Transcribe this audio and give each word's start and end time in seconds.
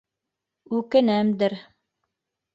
Үкенәмдер. 0.77 1.57